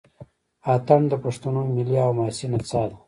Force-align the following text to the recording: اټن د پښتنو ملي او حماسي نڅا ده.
اټن 0.75 1.01
د 1.11 1.13
پښتنو 1.23 1.61
ملي 1.75 1.97
او 2.05 2.11
حماسي 2.13 2.45
نڅا 2.51 2.83
ده. 2.89 2.95